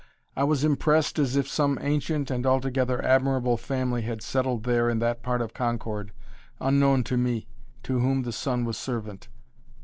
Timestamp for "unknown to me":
6.59-7.45